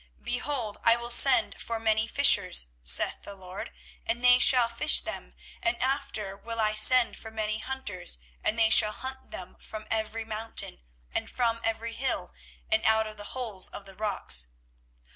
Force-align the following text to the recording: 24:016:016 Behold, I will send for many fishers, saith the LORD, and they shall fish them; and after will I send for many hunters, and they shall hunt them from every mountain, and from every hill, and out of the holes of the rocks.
24:016:016 0.23 0.25
Behold, 0.25 0.77
I 0.83 0.97
will 0.97 1.11
send 1.11 1.61
for 1.61 1.79
many 1.79 2.07
fishers, 2.07 2.65
saith 2.81 3.21
the 3.21 3.35
LORD, 3.35 3.71
and 4.07 4.25
they 4.25 4.39
shall 4.39 4.67
fish 4.67 4.99
them; 5.01 5.35
and 5.61 5.79
after 5.79 6.35
will 6.35 6.59
I 6.59 6.73
send 6.73 7.15
for 7.15 7.29
many 7.29 7.59
hunters, 7.59 8.17
and 8.43 8.57
they 8.57 8.71
shall 8.71 8.93
hunt 8.93 9.29
them 9.29 9.57
from 9.61 9.85
every 9.91 10.25
mountain, 10.25 10.81
and 11.13 11.29
from 11.29 11.61
every 11.63 11.93
hill, 11.93 12.33
and 12.71 12.83
out 12.83 13.05
of 13.05 13.17
the 13.17 13.25
holes 13.37 13.67
of 13.67 13.85
the 13.85 13.93
rocks. 13.95 14.47